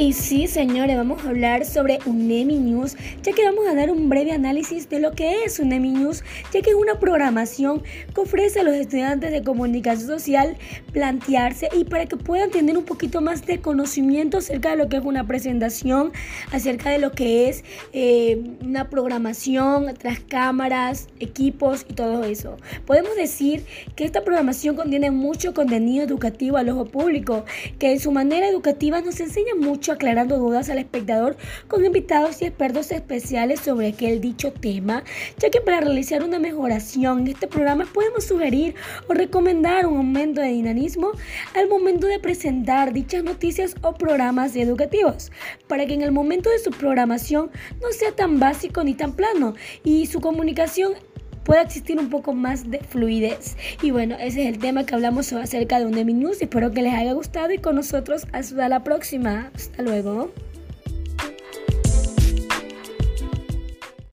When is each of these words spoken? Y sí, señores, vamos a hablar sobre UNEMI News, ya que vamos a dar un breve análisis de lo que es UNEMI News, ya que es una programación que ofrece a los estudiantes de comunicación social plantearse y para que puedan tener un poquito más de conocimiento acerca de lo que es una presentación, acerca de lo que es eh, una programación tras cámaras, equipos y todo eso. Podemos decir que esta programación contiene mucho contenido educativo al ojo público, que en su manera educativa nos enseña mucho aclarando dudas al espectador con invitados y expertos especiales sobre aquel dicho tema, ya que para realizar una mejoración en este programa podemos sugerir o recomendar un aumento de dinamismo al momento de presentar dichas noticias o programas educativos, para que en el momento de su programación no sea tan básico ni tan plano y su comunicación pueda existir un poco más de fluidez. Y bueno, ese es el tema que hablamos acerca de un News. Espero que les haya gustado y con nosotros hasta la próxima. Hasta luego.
Y 0.00 0.12
sí, 0.12 0.46
señores, 0.46 0.96
vamos 0.96 1.24
a 1.24 1.30
hablar 1.30 1.64
sobre 1.64 1.98
UNEMI 2.06 2.60
News, 2.60 2.96
ya 3.24 3.32
que 3.32 3.44
vamos 3.44 3.66
a 3.66 3.74
dar 3.74 3.90
un 3.90 4.08
breve 4.08 4.30
análisis 4.30 4.88
de 4.88 5.00
lo 5.00 5.10
que 5.10 5.42
es 5.42 5.58
UNEMI 5.58 5.90
News, 5.90 6.22
ya 6.52 6.62
que 6.62 6.70
es 6.70 6.76
una 6.76 7.00
programación 7.00 7.82
que 8.14 8.20
ofrece 8.20 8.60
a 8.60 8.62
los 8.62 8.74
estudiantes 8.74 9.32
de 9.32 9.42
comunicación 9.42 10.06
social 10.06 10.56
plantearse 10.92 11.68
y 11.76 11.82
para 11.82 12.06
que 12.06 12.16
puedan 12.16 12.52
tener 12.52 12.78
un 12.78 12.84
poquito 12.84 13.20
más 13.20 13.44
de 13.44 13.60
conocimiento 13.60 14.38
acerca 14.38 14.70
de 14.70 14.76
lo 14.76 14.88
que 14.88 14.98
es 14.98 15.04
una 15.04 15.26
presentación, 15.26 16.12
acerca 16.52 16.90
de 16.90 16.98
lo 16.98 17.10
que 17.10 17.48
es 17.48 17.64
eh, 17.92 18.40
una 18.62 18.90
programación 18.90 19.94
tras 19.98 20.20
cámaras, 20.20 21.08
equipos 21.18 21.84
y 21.88 21.94
todo 21.94 22.22
eso. 22.22 22.56
Podemos 22.86 23.16
decir 23.16 23.64
que 23.96 24.04
esta 24.04 24.22
programación 24.22 24.76
contiene 24.76 25.10
mucho 25.10 25.54
contenido 25.54 26.04
educativo 26.04 26.56
al 26.56 26.68
ojo 26.68 26.84
público, 26.84 27.44
que 27.80 27.90
en 27.90 27.98
su 27.98 28.12
manera 28.12 28.48
educativa 28.48 29.00
nos 29.00 29.18
enseña 29.18 29.56
mucho 29.58 29.87
aclarando 29.92 30.38
dudas 30.38 30.70
al 30.70 30.78
espectador 30.78 31.36
con 31.66 31.84
invitados 31.84 32.40
y 32.42 32.46
expertos 32.46 32.90
especiales 32.90 33.60
sobre 33.60 33.88
aquel 33.88 34.20
dicho 34.20 34.52
tema, 34.52 35.04
ya 35.38 35.50
que 35.50 35.60
para 35.60 35.80
realizar 35.80 36.22
una 36.22 36.38
mejoración 36.38 37.20
en 37.20 37.28
este 37.28 37.46
programa 37.46 37.86
podemos 37.92 38.24
sugerir 38.24 38.74
o 39.08 39.14
recomendar 39.14 39.86
un 39.86 39.98
aumento 39.98 40.40
de 40.40 40.48
dinamismo 40.48 41.12
al 41.54 41.68
momento 41.68 42.06
de 42.06 42.18
presentar 42.18 42.92
dichas 42.92 43.24
noticias 43.24 43.74
o 43.82 43.94
programas 43.94 44.56
educativos, 44.56 45.30
para 45.66 45.86
que 45.86 45.94
en 45.94 46.02
el 46.02 46.12
momento 46.12 46.50
de 46.50 46.58
su 46.58 46.70
programación 46.70 47.50
no 47.80 47.92
sea 47.92 48.12
tan 48.12 48.38
básico 48.38 48.84
ni 48.84 48.94
tan 48.94 49.12
plano 49.12 49.54
y 49.84 50.06
su 50.06 50.20
comunicación 50.20 50.94
pueda 51.48 51.62
existir 51.62 51.98
un 51.98 52.10
poco 52.10 52.34
más 52.34 52.70
de 52.70 52.80
fluidez. 52.80 53.56
Y 53.80 53.90
bueno, 53.90 54.16
ese 54.20 54.42
es 54.42 54.48
el 54.48 54.58
tema 54.58 54.84
que 54.84 54.94
hablamos 54.94 55.32
acerca 55.32 55.78
de 55.78 55.86
un 55.86 55.92
News. 55.92 56.42
Espero 56.42 56.72
que 56.72 56.82
les 56.82 56.92
haya 56.92 57.14
gustado 57.14 57.50
y 57.54 57.58
con 57.58 57.74
nosotros 57.74 58.26
hasta 58.32 58.68
la 58.68 58.84
próxima. 58.84 59.50
Hasta 59.54 59.82
luego. 59.82 60.30